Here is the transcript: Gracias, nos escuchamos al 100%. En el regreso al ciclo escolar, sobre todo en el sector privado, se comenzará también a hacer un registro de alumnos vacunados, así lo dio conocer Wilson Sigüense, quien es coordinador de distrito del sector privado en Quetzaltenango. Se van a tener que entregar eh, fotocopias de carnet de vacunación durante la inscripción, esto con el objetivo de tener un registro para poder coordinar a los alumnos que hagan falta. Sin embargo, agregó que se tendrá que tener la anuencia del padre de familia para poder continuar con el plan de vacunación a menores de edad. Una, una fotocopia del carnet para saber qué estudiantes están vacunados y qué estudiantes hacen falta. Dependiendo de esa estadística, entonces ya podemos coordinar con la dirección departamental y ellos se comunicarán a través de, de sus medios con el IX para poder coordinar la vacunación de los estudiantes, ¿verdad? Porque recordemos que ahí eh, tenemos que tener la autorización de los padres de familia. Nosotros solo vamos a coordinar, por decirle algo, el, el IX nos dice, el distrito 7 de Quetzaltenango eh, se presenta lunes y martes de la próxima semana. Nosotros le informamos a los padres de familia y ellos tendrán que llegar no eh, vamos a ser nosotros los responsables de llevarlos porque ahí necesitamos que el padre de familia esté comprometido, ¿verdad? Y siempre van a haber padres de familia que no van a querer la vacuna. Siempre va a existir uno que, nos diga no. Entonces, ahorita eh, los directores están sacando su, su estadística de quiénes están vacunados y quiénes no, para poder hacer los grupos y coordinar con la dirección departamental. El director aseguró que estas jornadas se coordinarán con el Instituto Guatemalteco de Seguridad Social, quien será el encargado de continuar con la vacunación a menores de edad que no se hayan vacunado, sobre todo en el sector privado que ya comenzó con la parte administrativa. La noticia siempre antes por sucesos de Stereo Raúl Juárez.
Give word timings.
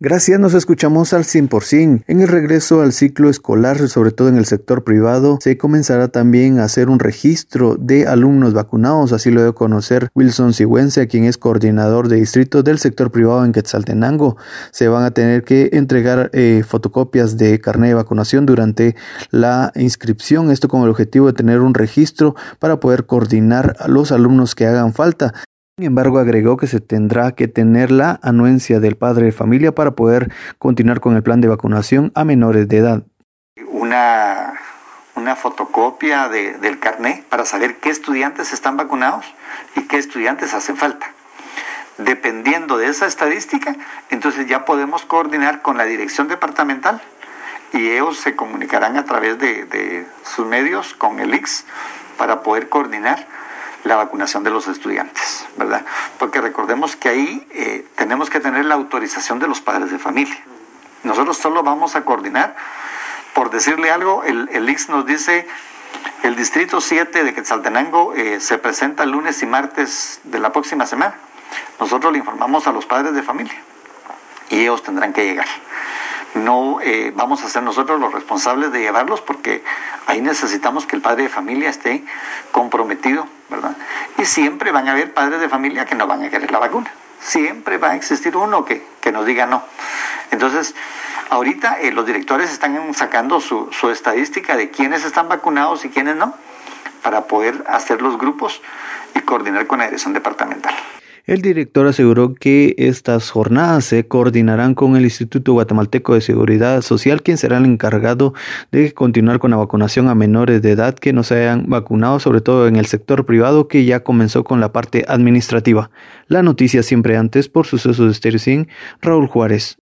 Gracias, 0.00 0.38
nos 0.38 0.54
escuchamos 0.54 1.12
al 1.12 1.24
100%. 1.24 2.04
En 2.06 2.20
el 2.20 2.28
regreso 2.28 2.82
al 2.82 2.92
ciclo 2.92 3.28
escolar, 3.28 3.88
sobre 3.88 4.12
todo 4.12 4.28
en 4.28 4.36
el 4.36 4.44
sector 4.44 4.84
privado, 4.84 5.38
se 5.40 5.58
comenzará 5.58 6.06
también 6.06 6.60
a 6.60 6.64
hacer 6.66 6.88
un 6.88 7.00
registro 7.00 7.74
de 7.74 8.06
alumnos 8.06 8.52
vacunados, 8.54 9.12
así 9.12 9.32
lo 9.32 9.42
dio 9.42 9.56
conocer 9.56 10.08
Wilson 10.14 10.52
Sigüense, 10.52 11.08
quien 11.08 11.24
es 11.24 11.36
coordinador 11.36 12.06
de 12.06 12.14
distrito 12.14 12.62
del 12.62 12.78
sector 12.78 13.10
privado 13.10 13.44
en 13.44 13.50
Quetzaltenango. 13.50 14.36
Se 14.70 14.86
van 14.86 15.02
a 15.02 15.10
tener 15.10 15.42
que 15.42 15.70
entregar 15.72 16.30
eh, 16.32 16.62
fotocopias 16.64 17.36
de 17.36 17.58
carnet 17.58 17.88
de 17.88 17.94
vacunación 17.94 18.46
durante 18.46 18.94
la 19.32 19.72
inscripción, 19.74 20.52
esto 20.52 20.68
con 20.68 20.84
el 20.84 20.90
objetivo 20.90 21.26
de 21.26 21.32
tener 21.32 21.58
un 21.58 21.74
registro 21.74 22.36
para 22.60 22.78
poder 22.78 23.06
coordinar 23.06 23.74
a 23.80 23.88
los 23.88 24.12
alumnos 24.12 24.54
que 24.54 24.64
hagan 24.64 24.94
falta. 24.94 25.34
Sin 25.78 25.86
embargo, 25.86 26.18
agregó 26.18 26.56
que 26.56 26.66
se 26.66 26.80
tendrá 26.80 27.30
que 27.30 27.46
tener 27.46 27.92
la 27.92 28.18
anuencia 28.24 28.80
del 28.80 28.96
padre 28.96 29.26
de 29.26 29.32
familia 29.32 29.70
para 29.70 29.92
poder 29.92 30.32
continuar 30.58 30.98
con 30.98 31.14
el 31.14 31.22
plan 31.22 31.40
de 31.40 31.46
vacunación 31.46 32.10
a 32.16 32.24
menores 32.24 32.66
de 32.66 32.78
edad. 32.78 33.04
Una, 33.68 34.54
una 35.14 35.36
fotocopia 35.36 36.28
del 36.28 36.80
carnet 36.80 37.22
para 37.26 37.44
saber 37.44 37.76
qué 37.76 37.90
estudiantes 37.90 38.52
están 38.52 38.76
vacunados 38.76 39.24
y 39.76 39.82
qué 39.82 39.98
estudiantes 39.98 40.52
hacen 40.52 40.76
falta. 40.76 41.12
Dependiendo 41.98 42.76
de 42.76 42.88
esa 42.88 43.06
estadística, 43.06 43.76
entonces 44.10 44.48
ya 44.48 44.64
podemos 44.64 45.04
coordinar 45.04 45.62
con 45.62 45.78
la 45.78 45.84
dirección 45.84 46.26
departamental 46.26 47.00
y 47.72 47.88
ellos 47.90 48.18
se 48.18 48.34
comunicarán 48.34 48.96
a 48.96 49.04
través 49.04 49.38
de, 49.38 49.64
de 49.66 50.08
sus 50.24 50.44
medios 50.44 50.94
con 50.94 51.20
el 51.20 51.32
IX 51.32 51.64
para 52.16 52.42
poder 52.42 52.68
coordinar 52.68 53.28
la 53.84 53.96
vacunación 53.96 54.44
de 54.44 54.50
los 54.50 54.66
estudiantes, 54.66 55.46
¿verdad? 55.56 55.84
Porque 56.18 56.40
recordemos 56.40 56.96
que 56.96 57.08
ahí 57.08 57.46
eh, 57.50 57.86
tenemos 57.96 58.30
que 58.30 58.40
tener 58.40 58.64
la 58.64 58.74
autorización 58.74 59.38
de 59.38 59.48
los 59.48 59.60
padres 59.60 59.90
de 59.90 59.98
familia. 59.98 60.38
Nosotros 61.04 61.38
solo 61.38 61.62
vamos 61.62 61.94
a 61.96 62.04
coordinar, 62.04 62.56
por 63.34 63.50
decirle 63.50 63.90
algo, 63.90 64.24
el, 64.24 64.48
el 64.52 64.68
IX 64.68 64.88
nos 64.88 65.06
dice, 65.06 65.46
el 66.22 66.34
distrito 66.36 66.80
7 66.80 67.24
de 67.24 67.34
Quetzaltenango 67.34 68.14
eh, 68.14 68.40
se 68.40 68.58
presenta 68.58 69.06
lunes 69.06 69.42
y 69.42 69.46
martes 69.46 70.20
de 70.24 70.38
la 70.38 70.52
próxima 70.52 70.86
semana. 70.86 71.14
Nosotros 71.78 72.12
le 72.12 72.18
informamos 72.18 72.66
a 72.66 72.72
los 72.72 72.84
padres 72.84 73.14
de 73.14 73.22
familia 73.22 73.54
y 74.50 74.60
ellos 74.60 74.82
tendrán 74.82 75.12
que 75.12 75.24
llegar 75.24 75.46
no 76.38 76.80
eh, 76.80 77.12
vamos 77.14 77.42
a 77.42 77.48
ser 77.48 77.62
nosotros 77.62 78.00
los 78.00 78.12
responsables 78.12 78.72
de 78.72 78.80
llevarlos 78.80 79.20
porque 79.20 79.62
ahí 80.06 80.20
necesitamos 80.20 80.86
que 80.86 80.96
el 80.96 81.02
padre 81.02 81.24
de 81.24 81.28
familia 81.28 81.70
esté 81.70 82.04
comprometido, 82.52 83.26
¿verdad? 83.48 83.76
Y 84.16 84.24
siempre 84.24 84.72
van 84.72 84.88
a 84.88 84.92
haber 84.92 85.14
padres 85.14 85.40
de 85.40 85.48
familia 85.48 85.84
que 85.84 85.94
no 85.94 86.06
van 86.06 86.24
a 86.24 86.30
querer 86.30 86.50
la 86.50 86.58
vacuna. 86.58 86.90
Siempre 87.20 87.78
va 87.78 87.90
a 87.90 87.96
existir 87.96 88.36
uno 88.36 88.64
que, 88.64 88.86
nos 89.12 89.24
diga 89.24 89.46
no. 89.46 89.62
Entonces, 90.30 90.74
ahorita 91.30 91.80
eh, 91.80 91.92
los 91.92 92.04
directores 92.04 92.50
están 92.52 92.92
sacando 92.94 93.40
su, 93.40 93.70
su 93.72 93.90
estadística 93.90 94.54
de 94.54 94.70
quiénes 94.70 95.04
están 95.04 95.28
vacunados 95.28 95.86
y 95.86 95.88
quiénes 95.88 96.16
no, 96.16 96.34
para 97.02 97.22
poder 97.22 97.64
hacer 97.68 98.02
los 98.02 98.18
grupos 98.18 98.60
y 99.14 99.20
coordinar 99.20 99.66
con 99.66 99.78
la 99.78 99.86
dirección 99.86 100.12
departamental. 100.12 100.74
El 101.26 101.42
director 101.42 101.86
aseguró 101.86 102.34
que 102.34 102.74
estas 102.78 103.30
jornadas 103.30 103.84
se 103.84 104.06
coordinarán 104.06 104.74
con 104.74 104.96
el 104.96 105.04
Instituto 105.04 105.52
Guatemalteco 105.52 106.14
de 106.14 106.22
Seguridad 106.22 106.80
Social, 106.80 107.22
quien 107.22 107.36
será 107.36 107.58
el 107.58 107.66
encargado 107.66 108.32
de 108.72 108.92
continuar 108.94 109.38
con 109.38 109.50
la 109.50 109.58
vacunación 109.58 110.08
a 110.08 110.14
menores 110.14 110.62
de 110.62 110.70
edad 110.70 110.94
que 110.94 111.12
no 111.12 111.22
se 111.22 111.42
hayan 111.42 111.68
vacunado, 111.68 112.18
sobre 112.18 112.40
todo 112.40 112.66
en 112.66 112.76
el 112.76 112.86
sector 112.86 113.26
privado 113.26 113.68
que 113.68 113.84
ya 113.84 114.00
comenzó 114.00 114.44
con 114.44 114.60
la 114.60 114.72
parte 114.72 115.04
administrativa. 115.06 115.90
La 116.28 116.42
noticia 116.42 116.82
siempre 116.82 117.16
antes 117.18 117.48
por 117.48 117.66
sucesos 117.66 118.06
de 118.06 118.14
Stereo 118.14 118.66
Raúl 119.02 119.26
Juárez. 119.26 119.76